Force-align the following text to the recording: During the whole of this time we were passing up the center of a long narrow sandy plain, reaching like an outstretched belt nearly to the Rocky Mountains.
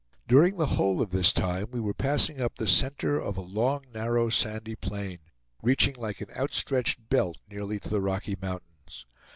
During 0.27 0.57
the 0.57 0.65
whole 0.65 0.99
of 0.99 1.11
this 1.11 1.31
time 1.31 1.67
we 1.69 1.79
were 1.79 1.93
passing 1.93 2.41
up 2.41 2.55
the 2.55 2.65
center 2.65 3.19
of 3.19 3.37
a 3.37 3.41
long 3.41 3.83
narrow 3.93 4.29
sandy 4.29 4.75
plain, 4.75 5.19
reaching 5.61 5.93
like 5.93 6.21
an 6.21 6.31
outstretched 6.35 7.07
belt 7.07 7.37
nearly 7.47 7.79
to 7.81 7.87
the 7.89 8.01
Rocky 8.01 8.35
Mountains. 8.41 9.05